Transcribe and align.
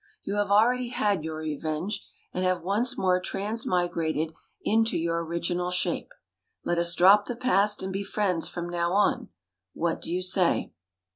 You 0.23 0.33
have 0.37 0.49
already 0.49 0.87
had 0.87 1.23
your 1.23 1.35
revenge, 1.35 2.03
and 2.33 2.43
have 2.43 2.63
once 2.63 2.97
more 2.97 3.21
transmigrated 3.21 4.33
into 4.63 4.97
your 4.97 5.23
original 5.23 5.69
shape, 5.69 6.11
let 6.65 6.79
us 6.79 6.95
drop 6.95 7.25
the 7.27 7.35
past 7.35 7.83
and 7.83 7.93
be 7.93 8.03
friends 8.03 8.49
from 8.49 8.67
now 8.67 8.93
on. 8.93 9.29
What 9.73 10.01
do 10.01 10.09
you 10.11 10.23
say?" 10.23 10.71